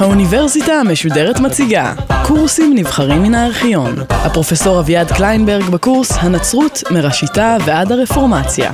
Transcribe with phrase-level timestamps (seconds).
[0.00, 1.94] האוניברסיטה המשודרת מציגה
[2.26, 3.94] קורסים נבחרים מן הארכיון.
[4.10, 8.72] הפרופסור אביעד קליינברג בקורס הנצרות מראשיתה ועד הרפורמציה.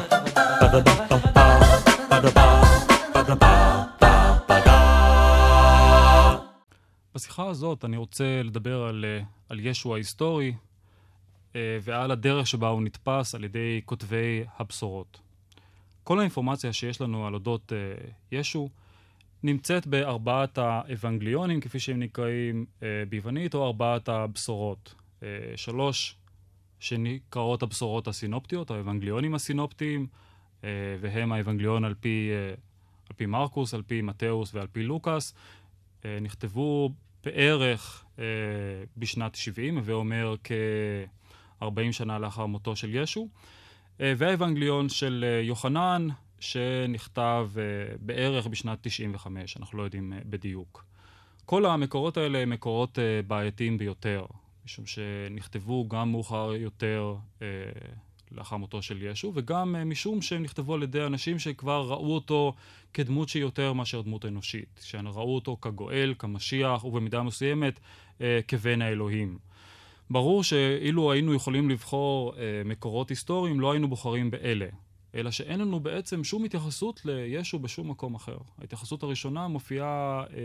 [7.15, 10.53] בשיחה הזאת אני רוצה לדבר על, אה, על ישו ההיסטורי
[11.55, 15.20] ועל הדרך שבה הוא נתפס על ידי כותבי הבשורות.
[16.05, 17.79] כל האינפורמציה שיש לנו על אודות אה,
[18.33, 18.69] ישו
[19.42, 22.66] נמצאת בארבעת האבנגליונים, כפי שהם נקראים
[23.09, 24.95] ביוונית, או ארבעת הבשורות.
[25.56, 26.16] שלוש
[26.80, 30.06] שנקראות הבשורות הסינופטיות, האבנגליונים הסינופטיים,
[31.01, 32.30] והם האבנגליון על פי,
[33.09, 35.34] על פי מרקוס, על פי מתאוס ועל פי לוקאס.
[36.20, 36.91] נכתבו
[37.25, 38.25] בערך אה,
[38.97, 40.34] בשנת 70, הווי אומר
[41.60, 43.28] כ-40 שנה לאחר מותו של ישו,
[44.00, 46.09] אה, והאבנגליון של אה, יוחנן,
[46.41, 47.62] שנכתב אה,
[48.00, 50.84] בערך בשנת 95, אנחנו לא יודעים בדיוק.
[51.47, 54.25] כל המקורות האלה הם מקורות בעייתיים ביותר,
[54.64, 57.14] משום שנכתבו גם מאוחר יותר
[58.33, 62.55] לאחר מותו של ישו, וגם משום שהם נכתבו על ידי אנשים שכבר ראו אותו
[62.95, 67.80] כדמות שהיא יותר מאשר דמות אנושית, שראו אותו כגואל, כמשיח, ובמידה מסוימת
[68.48, 69.39] כבן האלוהים.
[70.11, 74.67] ברור שאילו היינו יכולים לבחור uh, מקורות היסטוריים, לא היינו בוחרים באלה.
[75.14, 78.36] אלא שאין לנו בעצם שום התייחסות לישו בשום מקום אחר.
[78.58, 80.36] ההתייחסות הראשונה מופיעה, אה,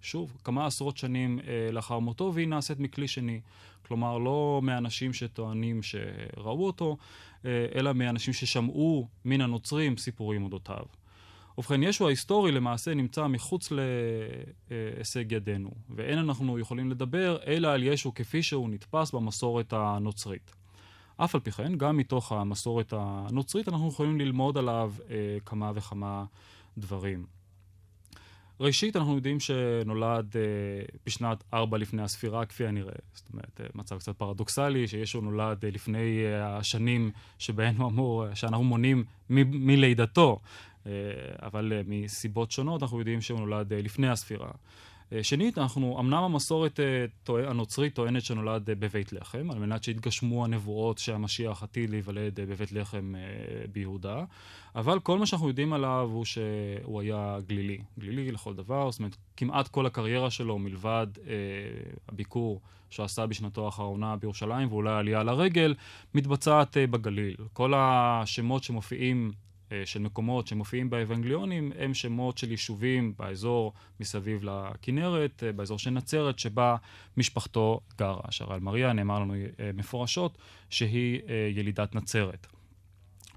[0.00, 3.40] שוב, כמה עשרות שנים אה, לאחר מותו, והיא נעשית מכלי שני.
[3.86, 6.96] כלומר, לא מאנשים שטוענים שראו אותו,
[7.44, 10.84] אה, אלא מאנשים ששמעו מן הנוצרים סיפורים אודותיו.
[11.58, 13.72] ובכן, ישו ההיסטורי למעשה נמצא מחוץ
[14.70, 20.50] להישג ידינו, ואין אנחנו יכולים לדבר אלא על ישו כפי שהוא נתפס במסורת הנוצרית.
[21.16, 26.24] אף על פי כן, גם מתוך המסורת הנוצרית אנחנו יכולים ללמוד עליו אה, כמה וכמה
[26.78, 27.26] דברים.
[28.60, 30.42] ראשית, אנחנו יודעים שנולד אה,
[31.06, 32.94] בשנת ארבע לפני הספירה, כפי הנראה.
[33.14, 38.26] זאת אומרת, אה, מצב קצת פרדוקסלי, שישו נולד אה, לפני אה, השנים שבהן הוא אמור,
[38.26, 40.40] אה, שאנחנו מונים מ- מלידתו,
[41.42, 44.50] אבל אה, מסיבות שונות אנחנו יודעים שהוא נולד אה, לפני הספירה.
[45.12, 47.04] אה, שנית, אנחנו, אמנם המסורת אה,
[47.48, 53.14] הנוצרית טוענת שנולד אה, בבית לחם, על מנת שיתגשמו הנבואות שהמשיח עתיד להיוולד בבית לחם
[53.72, 54.24] ביהודה,
[54.74, 57.78] אבל כל מה שאנחנו יודעים עליו הוא שהוא היה גלילי.
[57.98, 61.32] גלילי לכל דבר, זאת אומרת, כמעט כל הקריירה שלו, מלבד אה,
[62.08, 62.60] הביקור
[62.90, 65.74] שעשה בשנתו האחרונה בירושלים, ואולי עלייה לרגל,
[66.14, 67.36] מתבצעת אה, בגליל.
[67.52, 69.49] כל השמות שמופיעים אה,
[69.84, 76.38] של מקומות שמופיעים באבנגליונים הם שמות של יישובים באזור מסביב לכנרת, אה, באזור של נצרת,
[76.38, 76.76] שבה
[77.16, 78.20] משפחתו גרה.
[78.28, 80.38] אשר על מריה נאמר לנו אה, מפורשות
[80.70, 81.20] שהיא
[81.54, 82.46] ילידת נצרת.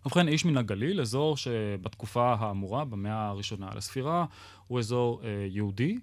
[0.06, 4.26] ובכן, איש מן הגליל, אזור שבתקופה האמורה, במאה הראשונה לספירה,
[4.68, 5.98] הוא אזור יהודי.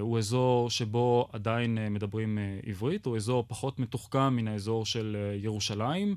[0.00, 6.16] הוא אזור שבו עדיין מדברים עברית, הוא אזור פחות מתוחכם מן האזור של ירושלים.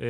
[0.00, 0.06] אה,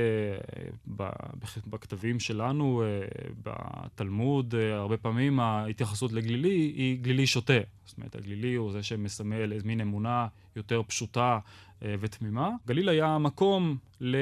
[1.67, 3.07] בכתבים שלנו, אה,
[3.43, 7.61] בתלמוד, אה, הרבה פעמים ההתייחסות לגלילי היא גלילי שוטה.
[7.85, 11.39] זאת אומרת, הגלילי הוא זה שמסמל איזו מין אמונה יותר פשוטה
[11.83, 12.51] ותמימה.
[12.67, 14.17] גליל היה מקום ל...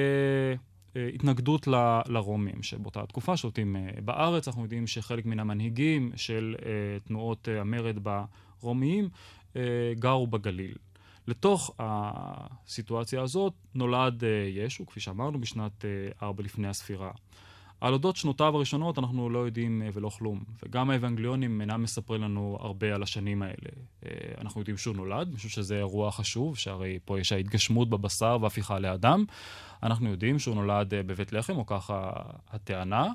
[1.15, 4.49] התנגדות ל, לרומים שבאותה תקופה שולטים בארץ.
[4.49, 6.56] אנחנו יודעים שחלק מן המנהיגים של
[7.05, 7.99] תנועות המרד
[8.62, 9.09] ברומיים
[9.99, 10.75] גרו בגליל.
[11.28, 17.10] לתוך הסיטואציה הזאת נולד uh, ישו, כפי שאמרנו, בשנת uh, ארבע לפני הספירה.
[17.81, 22.59] על אודות שנותיו הראשונות אנחנו לא יודעים uh, ולא כלום, וגם האבנגליונים אינם מספרים לנו
[22.60, 23.70] הרבה על השנים האלה.
[24.03, 24.06] Uh,
[24.41, 29.25] אנחנו יודעים שהוא נולד, משום שזה אירוע חשוב, שהרי פה יש ההתגשמות בבשר והפיכה לאדם.
[29.82, 32.10] אנחנו יודעים שהוא נולד uh, בבית לחם, או ככה
[32.50, 33.06] הטענה.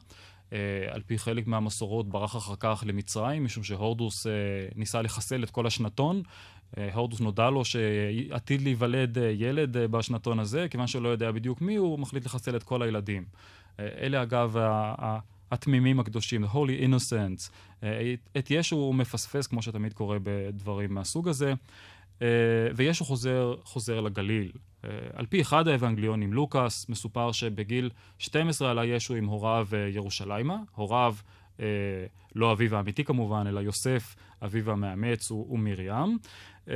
[0.51, 0.53] Uh,
[0.89, 4.29] על פי חלק מהמסורות ברח אחר כך למצרים, משום שהורדוס uh,
[4.75, 6.23] ניסה לחסל את כל השנתון,
[6.77, 11.31] אה, הורדוס נודע לו שעתיד להיוולד אה, ילד אה, בשנתון הזה, כיוון שהוא לא יודע
[11.31, 13.25] בדיוק מי הוא, מחליט לחסל את כל הילדים.
[13.79, 14.55] אלה אגב
[15.51, 17.51] התמימים הקדושים, the holy innocents.
[18.37, 21.53] את ישו הוא מפספס, כמו שתמיד קורה בדברים מהסוג הזה,
[22.75, 24.51] וישו חוזר, חוזר לגליל.
[25.13, 30.57] על פי אחד האבנגליונים, לוקאס, מסופר שבגיל 12 עלה ישו עם הוריו ירושלימה.
[30.75, 31.15] הוריו
[32.35, 36.17] לא אביו האמיתי כמובן, אלא יוסף, אביו המאמץ, ומרים.
[36.69, 36.75] אה,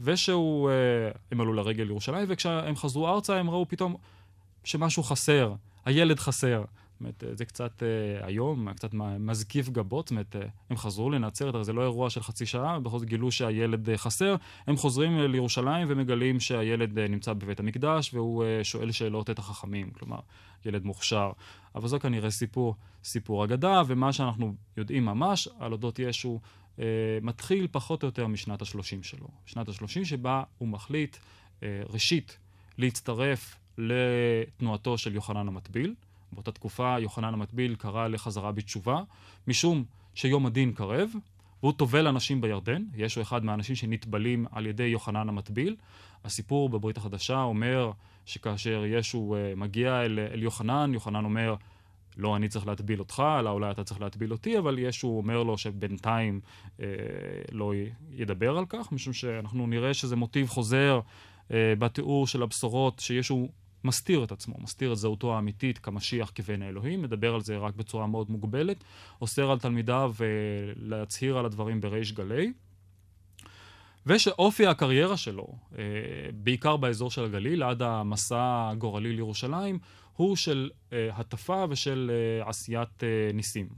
[0.00, 0.74] ושהוא, אה,
[1.32, 3.96] הם עלו לרגל לירושלים, וכשהם חזרו ארצה הם ראו פתאום
[4.64, 5.54] שמשהו חסר,
[5.84, 6.64] הילד חסר.
[6.94, 10.38] זאת אומרת, זה קצת uh, היום, קצת מזקיף גבות, זאת אומרת, uh,
[10.70, 14.36] הם חזרו לנצרת, הרי זה לא אירוע של חצי שעה, בכל זאת גילו שהילד חסר,
[14.66, 20.18] הם חוזרים לירושלים ומגלים שהילד נמצא בבית המקדש, והוא uh, שואל שאלות את החכמים, כלומר,
[20.64, 21.32] ילד מוכשר.
[21.74, 22.74] אבל זה כנראה סיפור,
[23.04, 26.40] סיפור אגדה, ומה שאנחנו יודעים ממש על אודות ישו,
[26.76, 26.80] uh,
[27.22, 29.28] מתחיל פחות או יותר משנת ה-30 שלו.
[29.46, 32.38] שנת ה-30 שבה הוא מחליט, uh, ראשית,
[32.78, 35.94] להצטרף לתנועתו של יוחנן המטביל.
[36.34, 39.02] באותה תקופה יוחנן המטביל קרא לחזרה בתשובה,
[39.48, 39.84] משום
[40.14, 41.10] שיום הדין קרב,
[41.62, 42.82] והוא טובל אנשים בירדן.
[42.94, 45.76] ישו אחד מהאנשים שנטבלים על ידי יוחנן המטביל.
[46.24, 47.90] הסיפור בברית החדשה אומר
[48.26, 51.54] שכאשר ישו uh, מגיע אל, אל יוחנן, יוחנן אומר,
[52.16, 55.58] לא אני צריך להטביל אותך, אלא אולי אתה צריך להטביל אותי, אבל ישו אומר לו
[55.58, 56.40] שבינתיים
[56.80, 56.86] אה,
[57.52, 57.72] לא
[58.10, 61.00] ידבר על כך, משום שאנחנו נראה שזה מוטיב חוזר
[61.50, 63.48] אה, בתיאור של הבשורות, שישו
[63.84, 68.06] מסתיר את עצמו, מסתיר את זהותו האמיתית כמשיח כבן האלוהים, מדבר על זה רק בצורה
[68.06, 68.84] מאוד מוגבלת,
[69.20, 70.26] אוסר על תלמידיו אה,
[70.76, 72.52] להצהיר על הדברים בריש גלי.
[74.06, 75.46] ושאופי הקריירה שלו,
[75.78, 75.84] אה,
[76.34, 79.78] בעיקר באזור של הגליל, עד המסע הגורלי לירושלים,
[80.16, 82.10] הוא של אה, הטפה ושל
[82.44, 83.02] עשיית
[83.34, 83.68] ניסים.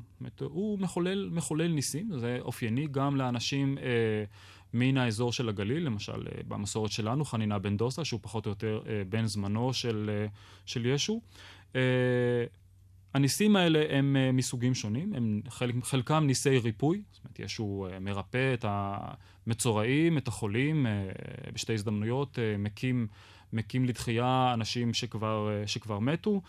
[0.41, 3.79] הוא מחולל, מחולל ניסים, זה אופייני גם לאנשים
[4.74, 8.80] מן האזור של הגליל, למשל אה, במסורת שלנו, חנינה בן דוסה, שהוא פחות או יותר
[8.88, 10.26] אה, בן זמנו של, אה,
[10.66, 11.20] של ישו.
[13.14, 18.64] הניסים האלה הם מסוגים שונים, הם חלק, חלקם ניסי ריפוי, זאת אומרת, ישו מרפא את
[18.68, 20.86] המצורעים, את החולים,
[21.54, 23.06] בשתי הזדמנויות, מקים,
[23.52, 26.42] מקים לתחייה אנשים שכבר, שכבר מתו,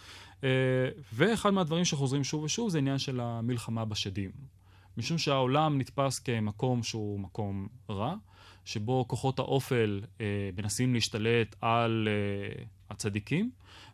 [1.13, 4.31] ואחד מהדברים שחוזרים שוב ושוב זה עניין של המלחמה בשדים.
[4.97, 8.15] משום שהעולם נתפס כמקום שהוא מקום רע,
[8.65, 13.51] שבו כוחות האופל אה, מנסים להשתלט על אה, הצדיקים,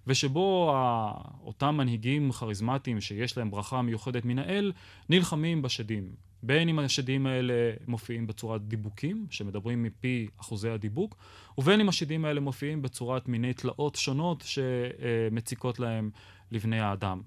[0.07, 1.11] ושבו ה,
[1.43, 4.71] אותם מנהיגים כריזמטיים שיש להם ברכה מיוחדת מן האל,
[5.09, 6.09] נלחמים בשדים.
[6.43, 7.53] בין אם השדים האלה
[7.87, 11.17] מופיעים בצורת דיבוקים, שמדברים מפי אחוזי הדיבוק,
[11.57, 16.09] ובין אם השדים האלה מופיעים בצורת מיני תלאות שונות שמציקות להם
[16.51, 17.21] לבני האדם.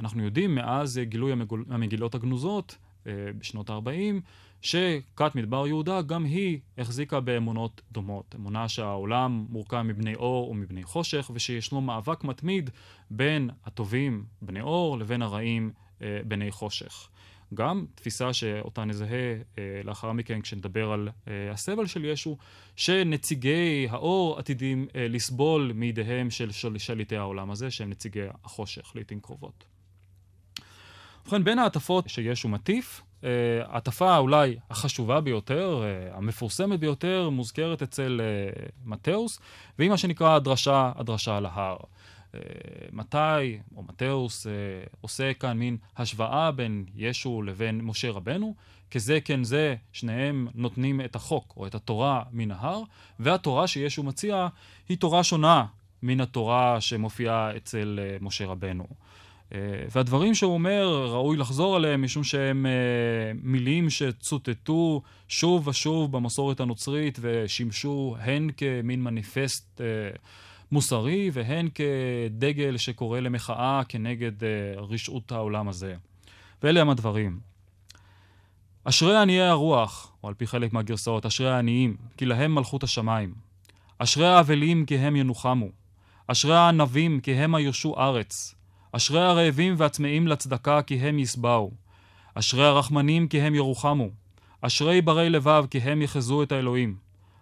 [0.00, 1.32] אנחנו יודעים מאז גילוי
[1.70, 2.76] המגילות הגנוזות
[3.06, 4.20] אה, בשנות ה-40,
[4.60, 8.34] שכת מדבר יהודה גם היא החזיקה באמונות דומות.
[8.38, 12.70] אמונה שהעולם מורכב מבני אור ומבני חושך, ושישנו מאבק מתמיד
[13.10, 15.72] בין הטובים, בני אור, לבין הרעים,
[16.02, 17.08] אה, בני חושך.
[17.54, 22.36] גם תפיסה שאותה נזהה אה, לאחר מכן כשנדבר על אה, הסבל של ישו,
[22.76, 29.64] שנציגי האור עתידים אה, לסבול מידיהם של שליטי העולם הזה, שהם נציגי החושך לעיתים קרובות.
[31.26, 33.02] ובכן, בין ההטפות שישו מטיף,
[33.66, 39.40] ההטפה אה, אולי החשובה ביותר, אה, המפורסמת ביותר, מוזכרת אצל אה, מתאוס,
[39.78, 41.76] והיא מה שנקרא הדרשה, הדרשה על ההר.
[42.92, 44.46] מתי, או מתאוס,
[45.00, 48.54] עושה כאן מין השוואה בין ישו לבין משה רבנו,
[48.90, 52.82] כזה כן זה, שניהם נותנים את החוק או את התורה מן ההר,
[53.20, 54.48] והתורה שישו מציע
[54.88, 55.66] היא תורה שונה
[56.02, 58.86] מן התורה שמופיעה אצל משה רבנו.
[59.54, 59.58] אה,
[59.94, 62.70] והדברים שהוא אומר, ראוי לחזור עליהם, משום שהם אה,
[63.42, 69.86] מילים שצוטטו שוב ושוב במסורת הנוצרית ושימשו הן כמין מניפסט אה,
[70.72, 74.32] מוסרי והן כדגל שקורא למחאה כנגד
[74.76, 75.94] רשעות העולם הזה.
[76.62, 77.40] ואלה הם הדברים.
[78.84, 83.34] אשרי עניי הרוח, או על פי חלק מהגרסאות, אשרי העניים, כי להם מלכות השמיים.
[83.98, 85.68] אשרי האבלים, כי הם ינוחמו.
[86.26, 88.55] אשרי הענבים, כי הם הירשו ארץ.
[88.96, 91.72] אשרי הרעבים והצמאים לצדקה כי הם יסבעו.
[92.34, 94.08] אשרי הרחמנים כי הם ירוחמו.
[94.60, 96.96] אשרי ברי לבב כי הם יחזו את האלוהים.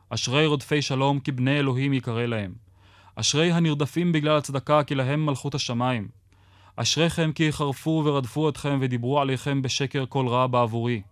[0.09, 2.55] אשרי רודפי שלום כי בני אלוהים יקרא להם.
[3.17, 6.09] אשרי הנרדפים בגלל הצדקה כי להם מלכות השמיים.
[6.77, 11.03] אשריכם כי יחרפו ורדפו אתכם ודיברו עליכם בשקר כל רע בעבורי.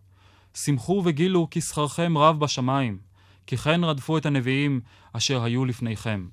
[0.55, 2.99] שמחו וגילו כי שכרכם רב בשמיים,
[3.47, 4.81] כי כן רדפו את הנביאים
[5.13, 6.27] אשר היו לפניכם.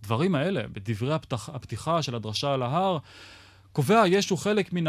[0.00, 2.98] הדברים האלה, בדברי הפתח, הפתיחה של הדרשה על ההר,
[3.72, 4.84] קובע ישו חלק מן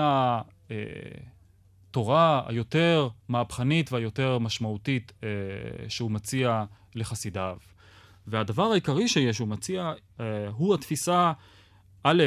[1.89, 5.29] התורה אה, היותר מהפכנית והיותר משמעותית אה,
[5.89, 6.63] שהוא מציע
[6.95, 7.57] לחסידיו.
[8.27, 11.31] והדבר העיקרי שישו מציע אה, הוא התפיסה,
[12.03, 12.23] א',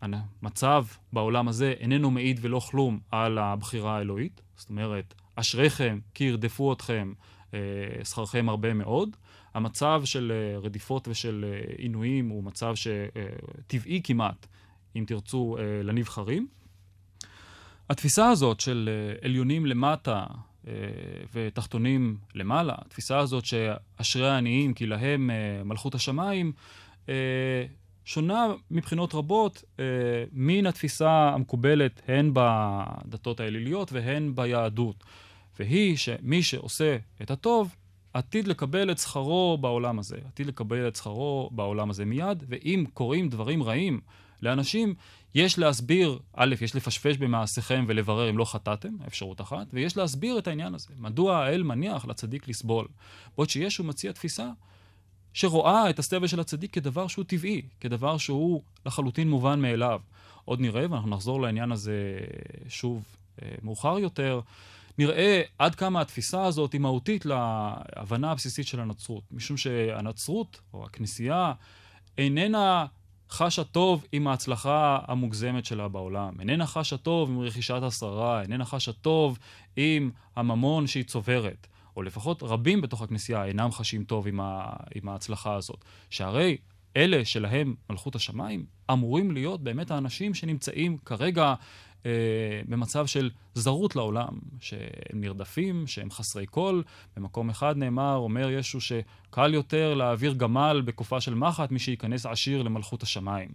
[0.00, 6.72] שהמצב בעולם הזה איננו מעיד ולא כלום על הבחירה האלוהית, זאת אומרת, אשריכם כי ירדפו
[6.72, 7.12] אתכם,
[8.04, 9.16] שכרכם הרבה מאוד.
[9.54, 14.46] המצב של אה, רדיפות ושל אה, עינויים הוא מצב שטבעי כמעט,
[14.96, 16.48] אם תרצו, אה, לנבחרים.
[17.90, 18.90] התפיסה הזאת של
[19.22, 20.26] עליונים למטה
[21.32, 25.30] ותחתונים למעלה, התפיסה הזאת שאשרי העניים כי להם
[25.64, 26.52] מלכות השמיים,
[28.04, 29.84] שונה מבחינות רבות אה,
[30.32, 35.04] מן התפיסה המקובלת הן בדתות האליליות והן ביהדות.
[35.58, 37.76] והיא שמי שעושה את הטוב,
[38.14, 40.16] עתיד לקבל את שכרו בעולם הזה.
[40.26, 44.00] עתיד לקבל את שכרו בעולם הזה מיד, ואם קורים דברים רעים
[44.42, 44.94] לאנשים,
[45.34, 50.46] יש להסביר, א', יש לפשפש במעשיכם ולברר אם לא חטאתם, אפשרות אחת, ויש להסביר את
[50.46, 50.88] העניין הזה.
[50.98, 52.88] מדוע האל מניח לצדיק לסבול?
[53.36, 54.50] בעוד שישו מציע תפיסה
[55.34, 60.00] שרואה את הסבל של הצדיק כדבר שהוא טבעי, כדבר שהוא לחלוטין מובן מאליו.
[60.44, 62.18] עוד נראה, ואנחנו נחזור לעניין הזה
[62.68, 63.02] שוב
[63.42, 64.40] אה, מאוחר יותר,
[64.98, 69.22] נראה עד כמה התפיסה הזאת היא מהותית להבנה הבסיסית של הנצרות.
[69.30, 71.52] משום שהנצרות, או הכנסייה,
[72.18, 72.86] איננה
[73.30, 76.40] חשה טוב עם ההצלחה המוגזמת שלה בעולם.
[76.40, 79.38] איננה חשה טוב עם רכישת השררה, איננה חשה טוב
[79.76, 81.66] עם הממון שהיא צוברת.
[81.96, 85.84] או לפחות רבים בתוך הכנסייה אינם חשים טוב עם, ה, עם ההצלחה הזאת.
[86.10, 86.56] שהרי
[86.96, 91.54] אלה שלהם מלכות השמיים אמורים להיות באמת האנשים שנמצאים כרגע
[92.68, 96.82] במצב של זרות לעולם, שהם נרדפים, שהם חסרי קול.
[97.16, 103.02] במקום אחד נאמר, אומר ישו שקל יותר להעביר גמל בקופה של מחט משייכנס עשיר למלכות
[103.02, 103.48] השמיים.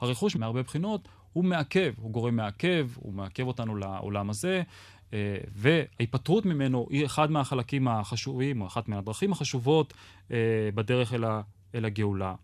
[0.00, 4.62] הרכוש מהרבה בחינות הוא מעכב, הוא גורם מעכב, הוא מעכב אותנו לעולם הזה,
[5.12, 9.94] אה, וההיפטרות ממנו היא אחד מהחלקים החשובים, או אחת מהדרכים החשובות
[10.30, 10.36] אה,
[10.74, 11.40] בדרך אל, ה,
[11.74, 12.34] אל הגאולה.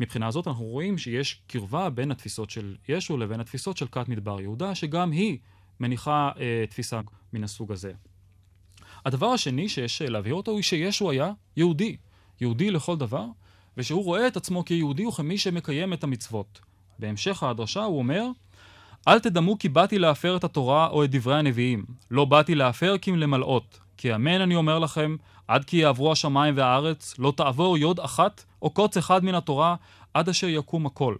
[0.00, 4.40] מבחינה זאת אנחנו רואים שיש קרבה בין התפיסות של ישו לבין התפיסות של כת מדבר
[4.40, 5.38] יהודה, שגם היא
[5.80, 7.00] מניחה אה, תפיסה
[7.32, 7.92] מן הסוג הזה.
[9.04, 11.96] הדבר השני שיש להבהיר אותו הוא שישו היה יהודי,
[12.40, 13.26] יהודי לכל דבר,
[13.76, 16.60] ושהוא רואה את עצמו כיהודי וכמי שמקיים את המצוות.
[16.98, 18.26] בהמשך הדרשה הוא אומר,
[19.08, 21.84] אל תדמו כי באתי להפר את התורה או את דברי הנביאים.
[22.10, 23.80] לא באתי להפר כי למלאות.
[23.96, 25.16] כי אמן אני אומר לכם,
[25.48, 29.76] עד כי יעברו השמיים והארץ, לא תעבור יוד אחת או קוץ אחד מן התורה,
[30.14, 31.16] עד אשר יקום הכל.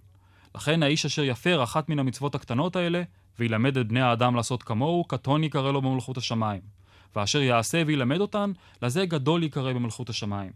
[0.55, 3.03] לכן האיש אשר יפר אחת מן המצוות הקטנות האלה,
[3.39, 6.61] וילמד את בני האדם לעשות כמוהו, קטון יקרא לו במלכות השמיים.
[7.17, 8.53] ואשר יעשה וילמד אותן,
[8.83, 10.53] לזה גדול יקרא במלכות השמיים.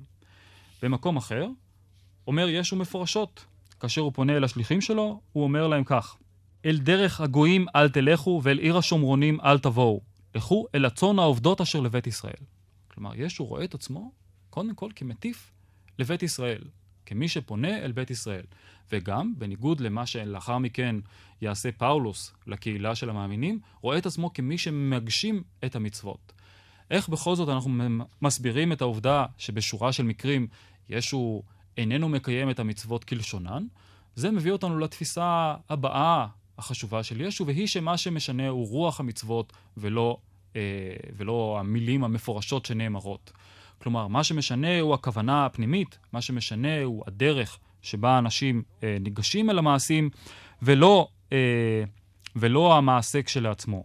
[0.83, 1.47] במקום אחר,
[2.27, 3.45] אומר ישו מפורשות,
[3.81, 6.17] כאשר הוא פונה אל השליחים שלו, הוא אומר להם כך:
[6.65, 10.01] אל דרך הגויים אל תלכו, ואל עיר השומרונים אל תבואו.
[10.35, 12.58] לכו אל הצאן העובדות אשר לבית ישראל.
[12.99, 14.13] כלומר, ישו רואה את עצמו,
[14.51, 15.53] קודם כל, כמטיף
[15.99, 16.63] לבית ישראל,
[17.07, 18.45] כמי שפונה אל בית ישראל.
[18.93, 20.97] וגם, בניגוד למה שלאחר מכן
[21.41, 26.33] יעשה פאולוס לקהילה של המאמינים, רואה את עצמו כמי שמגשים את המצוות.
[26.91, 27.71] איך בכל זאת אנחנו
[28.23, 30.47] מסבירים את העובדה שבשורה של מקרים
[30.89, 31.43] ישו
[31.77, 33.67] איננו מקיים את המצוות כלשונן?
[34.15, 36.27] זה מביא אותנו לתפיסה הבאה
[36.59, 40.19] החשובה של ישו, והיא שמה שמשנה הוא רוח המצוות ולא,
[41.17, 43.33] ולא המילים המפורשות שנאמרות.
[43.83, 49.59] כלומר, מה שמשנה הוא הכוונה הפנימית, מה שמשנה הוא הדרך שבה אנשים אה, ניגשים אל
[49.59, 50.11] המעשים,
[50.63, 51.85] ולא, אה,
[52.37, 53.85] ולא המעשה כשלעצמו.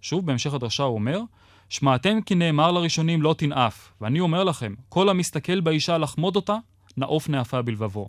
[0.00, 1.20] שוב, בהמשך הדרשה הוא אומר,
[1.68, 6.56] שמעתם כי נאמר לראשונים לא תנאף, ואני אומר לכם, כל המסתכל באישה לחמוד אותה,
[6.96, 8.08] נאוף נאפה בלבבו.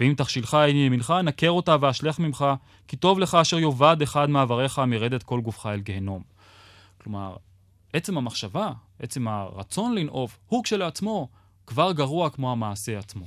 [0.00, 2.46] ואם תכשילך אין ימינך, נקר אותה ואשלך ממך,
[2.88, 6.35] כי טוב לך אשר יאבד אחד מעבריך מרדת כל גופך אל גיהנום.
[7.06, 7.36] כלומר,
[7.92, 11.28] עצם המחשבה, עצם הרצון לנאוף, הוא כשלעצמו
[11.66, 13.26] כבר גרוע כמו המעשה עצמו.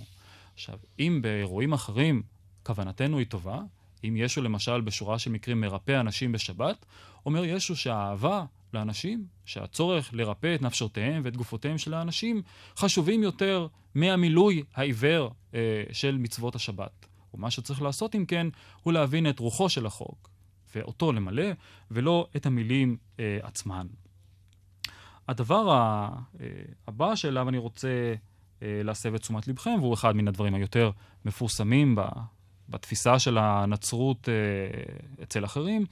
[0.53, 2.23] עכשיו, אם באירועים אחרים
[2.63, 3.61] כוונתנו היא טובה,
[4.03, 6.85] אם ישו למשל בשורה של מקרים מרפא אנשים בשבת,
[7.25, 12.41] אומר ישו שהאהבה לאנשים, שהצורך לרפא את נפשותיהם ואת גופותיהם של האנשים,
[12.77, 17.05] חשובים יותר מהמילוי העיוור אה, של מצוות השבת.
[17.33, 18.47] ומה שצריך לעשות, אם כן,
[18.83, 20.29] הוא להבין את רוחו של החוק,
[20.75, 21.47] ואותו למלא,
[21.91, 23.87] ולא את המילים אה, עצמן.
[25.27, 26.09] הדבר אה,
[26.87, 28.13] הבא שאליו אני רוצה
[28.63, 30.91] אה, להסב את תשומת לבכם, והוא אחד מן הדברים היותר
[31.25, 31.97] מפורסמים
[32.69, 35.85] בתפיסה של הנצרות אה, אצל אחרים,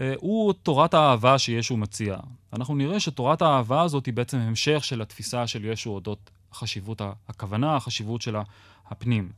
[0.00, 2.16] אה, הוא תורת האהבה שישו מציע.
[2.52, 7.76] אנחנו נראה שתורת האהבה הזאת היא בעצם המשך של התפיסה של ישו אודות חשיבות הכוונה,
[7.76, 8.36] החשיבות של
[8.88, 9.28] הפנים.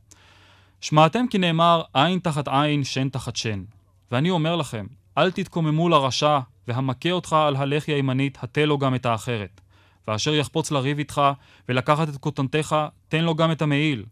[0.81, 3.63] שמעתם כי נאמר עין תחת עין, שן תחת שן.
[4.11, 4.85] ואני אומר לכם,
[5.17, 9.61] אל תתקוממו לרשע, והמכה אותך על הלחי הימנית, הטה לו גם את האחרת.
[10.07, 11.21] ואשר יחפוץ לריב איתך,
[11.69, 12.75] ולקחת את כותנתך,
[13.07, 14.05] תן לו גם את המעיל.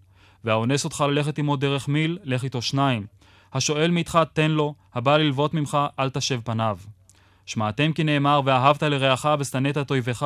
[0.44, 3.06] והאונס אותך ללכת עמו דרך מיל, לך איתו שניים.
[3.54, 6.78] השואל מאיתך תן לו, הבא ללוות ממך אל תשב פניו.
[7.46, 10.26] שמעתם כי נאמר ואהבת לרעך ושנאת את אויביך.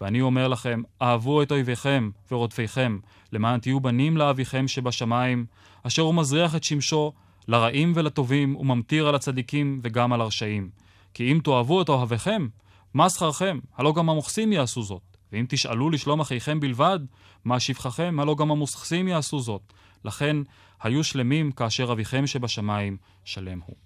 [0.00, 2.98] ואני אומר לכם, אהבו את אויביכם ורודפיכם,
[3.32, 5.46] למען תהיו בנים לאביכם שבשמיים,
[5.82, 7.12] אשר הוא מזריח את שמשו
[7.48, 10.70] לרעים ולטובים, וממטיר על הצדיקים וגם על הרשעים.
[11.14, 12.48] כי אם תאהבו את אוהביכם,
[12.94, 13.58] מה שכרכם?
[13.76, 15.02] הלא גם המוכסים יעשו זאת.
[15.34, 16.98] ואם תשאלו לשלום אחיכם בלבד,
[17.44, 19.72] מה שפחכם, מה לא גם המוסכסים יעשו זאת.
[20.04, 20.36] לכן,
[20.82, 23.76] היו שלמים כאשר אביכם שבשמיים שלם הוא.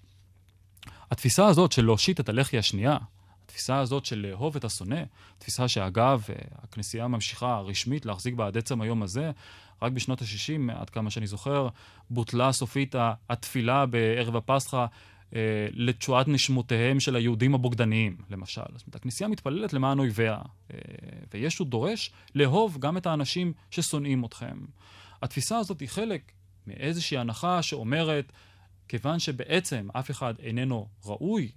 [1.11, 2.97] התפיסה הזאת של להושיט את הלחי השנייה,
[3.49, 5.03] התפיסה הזאת של לאהוב את השונא,
[5.37, 9.31] תפיסה שאגב, אה, הכנסייה ממשיכה רשמית להחזיק בה עד עצם היום הזה,
[9.81, 11.67] רק בשנות ה-60, עד כמה שאני זוכר,
[12.09, 12.95] בוטלה סופית
[13.29, 14.85] התפילה בערב הפסחא
[15.35, 18.61] אה, לתשועת נשמותיהם של היהודים הבוגדניים, למשל.
[18.75, 20.37] זאת אומרת, הכנסייה מתפללת למען אויביה,
[20.73, 20.77] אה,
[21.33, 24.57] וישו דורש לאהוב גם את האנשים ששונאים אתכם.
[25.23, 26.31] התפיסה הזאת היא חלק
[26.67, 28.31] מאיזושהי הנחה שאומרת,
[28.87, 31.51] כיוון שבעצם אף אחד איננו ראוי,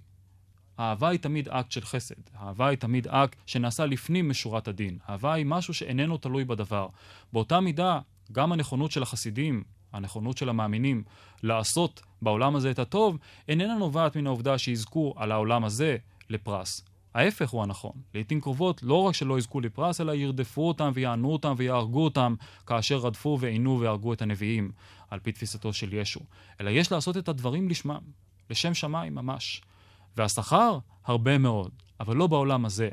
[0.77, 2.15] האהבה היא תמיד אקט של חסד.
[2.35, 4.97] האהבה היא תמיד אקט שנעשה לפנים משורת הדין.
[5.09, 6.87] אהבה היא משהו שאיננו תלוי בדבר.
[7.33, 7.99] באותה מידה,
[8.31, 9.63] גם הנכונות של החסידים,
[9.93, 11.03] הנכונות של המאמינים,
[11.43, 15.97] לעשות בעולם הזה את הטוב, איננה נובעת מן העובדה שיזכו על העולם הזה
[16.29, 16.81] לפרס.
[17.13, 17.91] ההפך הוא הנכון.
[18.13, 22.35] לעיתים קרובות לא רק שלא יזכו לפרס, אלא ירדפו אותם ויענו אותם ויהרגו אותם
[22.67, 24.71] כאשר רדפו ועינו והרגו את הנביאים,
[25.09, 26.19] על פי תפיסתו של ישו.
[26.61, 28.01] אלא יש לעשות את הדברים לשמם,
[28.49, 29.61] לשם שמיים ממש.
[30.17, 32.89] והשכר, הרבה מאוד, אבל לא בעולם הזה.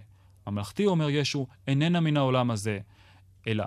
[0.46, 2.78] ממלכתי, אומר ישו, איננה מן העולם הזה,
[3.46, 3.64] אלא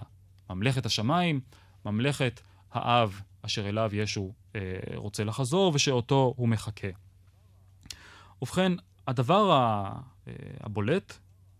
[0.49, 1.39] ממלכת השמיים,
[1.85, 2.41] ממלכת
[2.71, 4.61] האב אשר אליו ישו אה,
[4.95, 6.87] רוצה לחזור ושאותו הוא מחכה.
[8.41, 8.71] ובכן,
[9.07, 11.13] הדבר אה, הבולט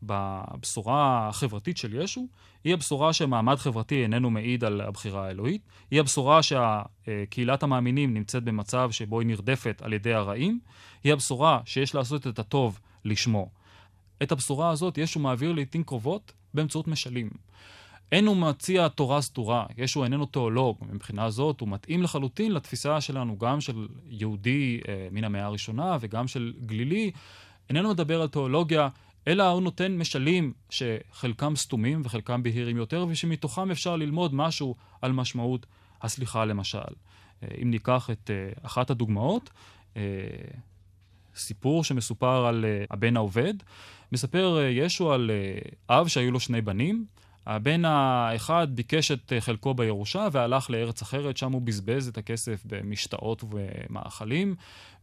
[0.05, 2.27] בבשורה החברתית של ישו,
[2.63, 8.91] היא הבשורה שמעמד חברתי איננו מעיד על הבחירה האלוהית, היא הבשורה שקהילת המאמינים נמצאת במצב
[8.91, 10.59] שבו היא נרדפת על ידי הרעים,
[11.03, 13.49] היא הבשורה שיש לעשות את הטוב לשמו.
[14.23, 17.29] את הבשורה הזאת ישו מעביר לעיתים קרובות באמצעות משלים.
[18.11, 23.37] אין הוא מציע תורה סדורה, ישו איננו תיאולוג, מבחינה זאת הוא מתאים לחלוטין לתפיסה שלנו,
[23.37, 27.11] גם של יהודי אה, מן המאה הראשונה וגם של גלילי,
[27.69, 28.89] איננו מדבר על תיאולוגיה,
[29.27, 35.65] אלא הוא נותן משלים שחלקם סתומים וחלקם בהירים יותר, ושמתוכם אפשר ללמוד משהו על משמעות
[36.01, 36.77] הסליחה למשל.
[37.43, 39.49] אה, אם ניקח את אה, אחת הדוגמאות,
[39.97, 40.01] אה,
[41.35, 43.53] סיפור שמסופר על הבן העובד,
[44.11, 45.31] מספר ישו על
[45.89, 47.05] אב שהיו לו שני בנים,
[47.45, 53.43] הבן האחד ביקש את חלקו בירושה והלך לארץ אחרת, שם הוא בזבז את הכסף במשתאות
[53.51, 54.55] ומאכלים,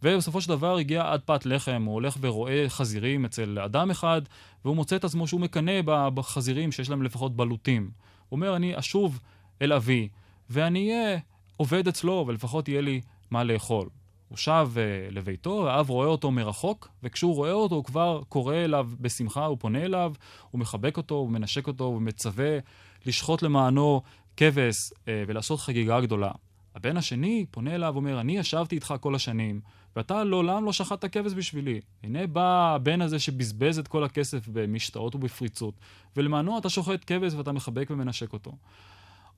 [0.02, 4.22] ובסופו של דבר הגיע עד פת לחם, הוא הולך ורואה חזירים אצל אדם אחד,
[4.64, 5.80] והוא מוצא את עצמו שהוא מקנא
[6.14, 7.90] בחזירים שיש להם לפחות בלוטים.
[8.28, 9.20] הוא אומר, אני אשוב
[9.62, 10.08] אל אבי,
[10.50, 11.18] ואני אהיה
[11.56, 13.00] עובד אצלו, ולפחות יהיה לי
[13.30, 13.88] מה לאכול.
[14.30, 18.88] הוא שב uh, לביתו, האב רואה אותו מרחוק, וכשהוא רואה אותו הוא כבר קורא אליו
[19.00, 20.12] בשמחה, הוא פונה אליו,
[20.50, 22.58] הוא מחבק אותו, הוא מנשק אותו, הוא מצווה
[23.06, 24.02] לשחוט למענו
[24.36, 26.30] כבש uh, ולעשות חגיגה גדולה.
[26.74, 29.60] הבן השני פונה אליו ואומר, אני ישבתי איתך כל השנים,
[29.96, 31.80] ואתה לעולם לא שחטת כבש בשבילי.
[32.02, 35.74] הנה בא הבן הזה שבזבז את כל הכסף במשתאות ובפריצות,
[36.16, 38.52] ולמענו אתה שוחט כבש ואתה מחבק ומנשק אותו.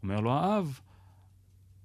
[0.02, 0.80] אומר לו האב,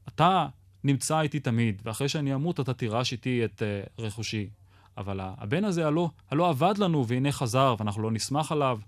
[0.07, 0.47] אתה
[0.83, 4.49] נמצא איתי תמיד, ואחרי שאני אמות אתה תירש איתי את uh, רכושי.
[4.97, 8.79] אבל הבן הזה הלא, הלא עבד לנו, והנה חזר, ואנחנו לא נשמח עליו.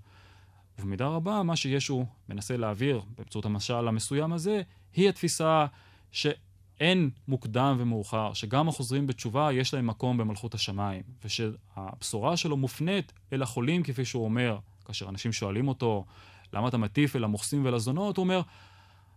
[0.79, 4.61] ובמידה רבה, מה שישו מנסה להעביר באמצעות המשל המסוים הזה,
[4.93, 5.65] היא התפיסה
[6.11, 13.41] שאין מוקדם ומאוחר, שגם החוזרים בתשובה יש להם מקום במלכות השמיים, ושהבשורה שלו מופנית אל
[13.41, 16.05] החולים, כפי שהוא אומר, כאשר אנשים שואלים אותו,
[16.53, 18.17] למה אתה מטיף אל המוכסים ולזונות?
[18.17, 18.41] הוא אומר,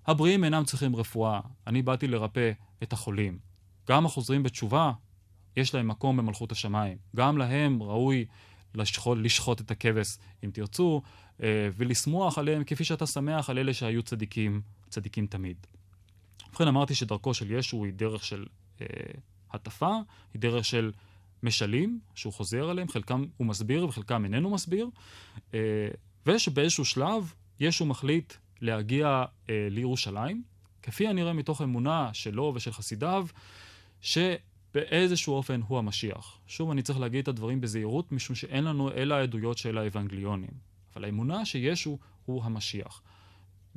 [0.07, 3.39] הבריאים אינם צריכים רפואה, אני באתי לרפא את החולים.
[3.89, 4.93] גם החוזרים בתשובה,
[5.57, 6.99] יש להם מקום במלכות השמיים.
[7.17, 8.27] גם להם ראוי
[8.75, 11.03] לשחוט, לשחוט את הכבש, אם תרצו,
[11.43, 15.57] אה, ולשמוח עליהם כפי שאתה שמח על אלה שהיו צדיקים, צדיקים תמיד.
[16.49, 18.47] ובכן אמרתי שדרכו של ישו היא דרך של
[18.81, 18.87] אה,
[19.51, 19.97] הטפה,
[20.35, 20.93] היא דרך של
[21.43, 24.89] משלים, שהוא חוזר עליהם, חלקם הוא מסביר וחלקם איננו מסביר,
[25.55, 25.89] אה,
[26.27, 28.33] ושבאיזשהו שלב ישו מחליט
[28.63, 30.43] להגיע אה, לירושלים,
[30.83, 33.27] כפי הנראה מתוך אמונה שלו ושל חסידיו,
[34.01, 36.39] שבאיזשהו אופן הוא המשיח.
[36.47, 40.51] שוב, אני צריך להגיד את הדברים בזהירות, משום שאין לנו אלא העדויות של האבנגליונים.
[40.95, 43.03] אבל האמונה שישו הוא המשיח.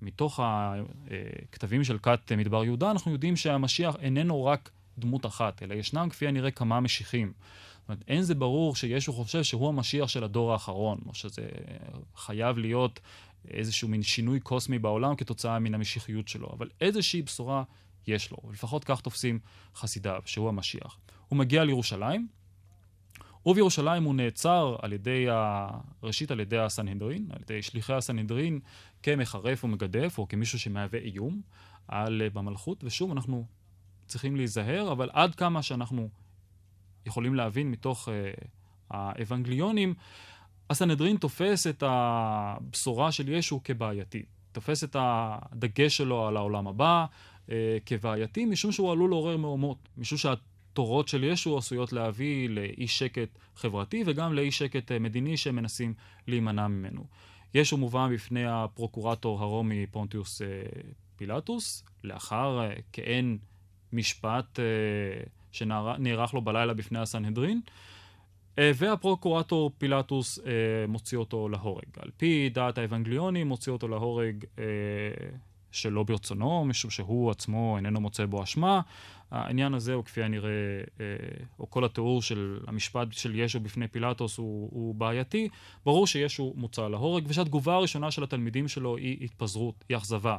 [0.01, 6.07] מתוך הכתבים של כת מדבר יהודה, אנחנו יודעים שהמשיח איננו רק דמות אחת, אלא ישנם
[6.09, 7.33] כפי הנראה כמה משיחים.
[7.85, 11.47] זאת אומרת, אין זה ברור שישו חושב שהוא המשיח של הדור האחרון, או שזה
[12.15, 12.99] חייב להיות
[13.49, 17.63] איזשהו מין שינוי קוסמי בעולם כתוצאה מן המשיחיות שלו, אבל איזושהי בשורה
[18.07, 19.39] יש לו, ולפחות כך תופסים
[19.75, 20.97] חסידיו, שהוא המשיח.
[21.27, 22.27] הוא מגיע לירושלים,
[23.45, 25.67] ובירושלים הוא נעצר על ידי, ה...
[26.03, 28.59] ראשית על ידי הסנהדרין, על ידי שליחי הסנהדרין,
[29.03, 31.41] כמחרף ומגדף, או כמישהו שמהווה איום
[31.87, 33.45] על, במלכות, ושוב, אנחנו
[34.07, 36.09] צריכים להיזהר, אבל עד כמה שאנחנו
[37.05, 38.11] יכולים להבין מתוך uh,
[38.89, 39.93] האבנגליונים,
[40.69, 44.25] הסנהדרין תופס את הבשורה של ישו כבעייתית.
[44.51, 47.05] תופס את הדגש שלו על העולם הבא
[47.49, 49.77] אה, כבעייתי, משום שהוא עלול לעורר מהומות.
[49.97, 55.55] משום שהתורות של ישו עשויות להביא לאי שקט חברתי וגם לאי שקט אה, מדיני שהם
[55.55, 55.93] מנסים
[56.27, 57.05] להימנע ממנו.
[57.53, 60.47] ישו מובא בפני הפרוקורטור הרומי פונטיוס אה,
[61.15, 63.37] פילטוס, לאחר אה, כעין
[63.93, 64.65] משפט אה,
[65.51, 67.61] שנערך לו בלילה בפני הסנהדרין.
[68.59, 70.53] אה, והפרוקורטור פילטוס אה,
[70.87, 71.85] מוציא אותו להורג.
[71.99, 74.63] על פי דעת האבנגליונים, מוציא אותו להורג אה,
[75.71, 78.81] שלא ברצונו, משום שהוא עצמו איננו מוצא בו אשמה.
[79.31, 80.81] העניין הזה הוא כפי הנראה,
[81.59, 85.49] או כל התיאור של המשפט של ישו בפני פילטוס הוא, הוא בעייתי.
[85.85, 90.37] ברור שישו מוצא להורג, ושהתגובה הראשונה של התלמידים שלו היא התפזרות, היא אכזבה.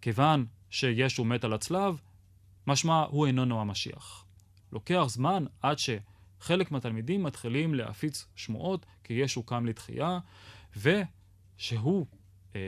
[0.00, 2.00] כיוון שישו מת על הצלב,
[2.66, 4.24] משמע הוא איננו המשיח.
[4.72, 5.90] לוקח זמן עד ש...
[6.40, 10.18] חלק מהתלמידים מתחילים להפיץ שמועות כי ישו קם לתחייה,
[10.76, 12.06] ושהוא,
[12.56, 12.60] אה,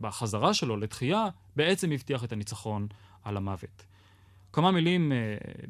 [0.00, 1.26] בחזרה שלו לתחייה,
[1.56, 2.86] בעצם הבטיח את הניצחון
[3.24, 3.86] על המוות.
[4.52, 5.16] כמה מילים אה,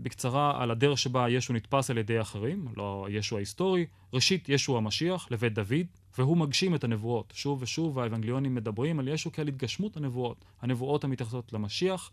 [0.03, 3.87] בקצרה על הדרך שבה ישו נתפס על ידי אחרים, לא ישו ההיסטורי.
[4.13, 5.87] ראשית, ישו המשיח לבית דוד,
[6.19, 7.33] והוא מגשים את הנבואות.
[7.37, 10.45] שוב ושוב האבנגליונים מדברים על ישו כעל התגשמות הנבואות.
[10.63, 12.11] הנבואות המתייחסות למשיח,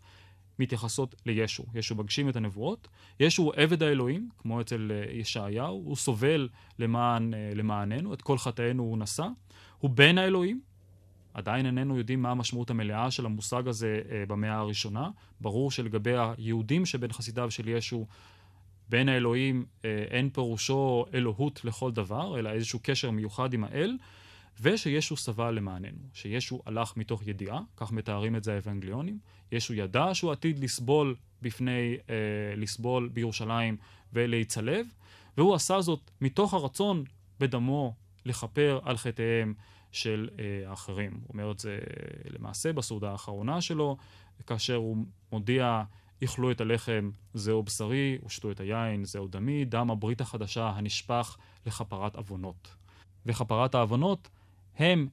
[0.58, 1.64] מתייחסות לישו.
[1.74, 2.88] ישו מגשים את הנבואות.
[3.20, 8.38] ישו הוא עבד האלוהים, כמו אצל אה, ישעיהו, הוא סובל למען, אה, למעננו, את כל
[8.38, 9.26] חטאינו הוא נשא.
[9.78, 10.60] הוא בן האלוהים,
[11.34, 15.10] עדיין איננו יודעים מה המשמעות המלאה של המושג הזה אה, במאה הראשונה.
[15.40, 18.06] ברור שלגבי היהודים שבין חסידיו של ישו,
[18.88, 19.64] בן האלוהים
[20.10, 23.96] אין פירושו אלוהות לכל דבר, אלא איזשהו קשר מיוחד עם האל.
[24.60, 29.18] ושישו סבל למעננו, שישו הלך מתוך ידיעה, כך מתארים את זה האבנגליונים,
[29.52, 32.14] ישו ידע שהוא עתיד לסבול בפני, אה,
[32.56, 33.76] לסבול בירושלים
[34.12, 34.86] ולהיצלב,
[35.36, 37.04] והוא עשה זאת מתוך הרצון
[37.40, 39.54] בדמו לכפר על חטאיהם
[39.92, 41.12] של אה, האחרים.
[41.12, 41.78] הוא אומר את זה
[42.30, 43.96] למעשה בסעודה האחרונה שלו,
[44.46, 44.96] כאשר הוא
[45.32, 45.82] מודיע,
[46.22, 51.36] איכלו את הלחם, זהו בשרי, ושתו את היין, זהו דמי, דם הברית החדשה הנשפך
[51.66, 52.74] לכפרת עוונות.
[53.26, 54.28] וכפרת העוונות
[54.78, 55.08] הם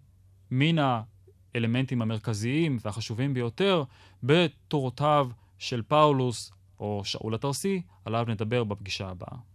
[0.52, 0.76] מן
[1.56, 3.84] האלמנטים המרכזיים והחשובים ביותר
[4.24, 9.51] בתורותיו של פאולוס או שאול התרסי, עליו נדבר בפגישה הבאה.